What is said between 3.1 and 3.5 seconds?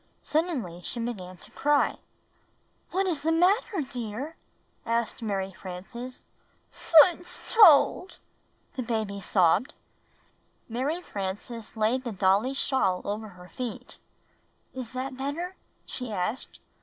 the